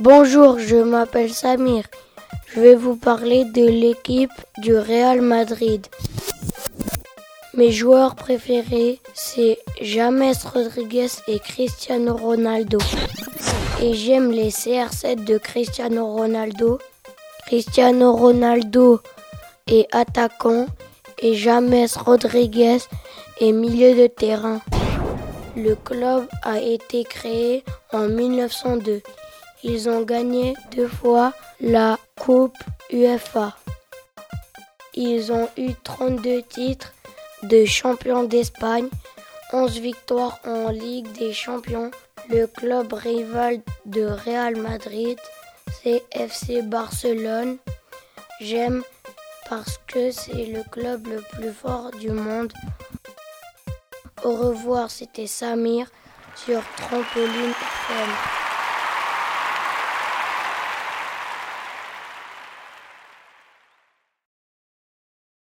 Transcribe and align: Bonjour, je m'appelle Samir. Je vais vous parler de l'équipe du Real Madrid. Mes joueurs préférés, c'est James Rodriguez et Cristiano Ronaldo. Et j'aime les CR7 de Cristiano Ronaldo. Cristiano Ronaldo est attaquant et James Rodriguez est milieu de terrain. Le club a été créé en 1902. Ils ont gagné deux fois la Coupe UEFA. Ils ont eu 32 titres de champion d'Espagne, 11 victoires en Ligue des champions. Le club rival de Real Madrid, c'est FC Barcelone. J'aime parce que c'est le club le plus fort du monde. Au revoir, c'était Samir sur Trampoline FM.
Bonjour, 0.00 0.58
je 0.58 0.76
m'appelle 0.76 1.32
Samir. 1.32 1.84
Je 2.48 2.60
vais 2.60 2.74
vous 2.74 2.96
parler 2.96 3.46
de 3.46 3.66
l'équipe 3.66 4.30
du 4.58 4.76
Real 4.76 5.22
Madrid. 5.22 5.86
Mes 7.54 7.72
joueurs 7.72 8.14
préférés, 8.14 9.00
c'est 9.14 9.58
James 9.80 10.34
Rodriguez 10.52 11.08
et 11.28 11.38
Cristiano 11.38 12.14
Ronaldo. 12.14 12.78
Et 13.80 13.94
j'aime 13.94 14.32
les 14.32 14.50
CR7 14.50 15.24
de 15.24 15.38
Cristiano 15.38 16.06
Ronaldo. 16.06 16.78
Cristiano 17.46 18.14
Ronaldo 18.14 19.00
est 19.66 19.88
attaquant 19.92 20.66
et 21.20 21.34
James 21.36 21.86
Rodriguez 22.04 22.80
est 23.40 23.52
milieu 23.52 23.94
de 23.94 24.08
terrain. 24.08 24.60
Le 25.56 25.74
club 25.74 26.26
a 26.42 26.60
été 26.60 27.04
créé 27.04 27.64
en 27.94 28.08
1902. 28.08 29.00
Ils 29.68 29.88
ont 29.88 30.02
gagné 30.02 30.54
deux 30.76 30.86
fois 30.86 31.32
la 31.60 31.98
Coupe 32.20 32.56
UEFA. 32.92 33.56
Ils 34.94 35.32
ont 35.32 35.48
eu 35.56 35.72
32 35.82 36.42
titres 36.42 36.92
de 37.42 37.64
champion 37.64 38.22
d'Espagne, 38.22 38.88
11 39.52 39.80
victoires 39.80 40.38
en 40.46 40.70
Ligue 40.70 41.10
des 41.18 41.32
champions. 41.32 41.90
Le 42.30 42.46
club 42.46 42.92
rival 42.92 43.60
de 43.86 44.04
Real 44.04 44.54
Madrid, 44.54 45.18
c'est 45.82 46.04
FC 46.12 46.62
Barcelone. 46.62 47.56
J'aime 48.40 48.84
parce 49.50 49.80
que 49.88 50.12
c'est 50.12 50.46
le 50.46 50.62
club 50.70 51.08
le 51.08 51.20
plus 51.32 51.52
fort 51.52 51.90
du 51.90 52.10
monde. 52.10 52.52
Au 54.22 54.32
revoir, 54.36 54.92
c'était 54.92 55.26
Samir 55.26 55.88
sur 56.36 56.62
Trampoline 56.76 57.50
FM. 57.50 58.45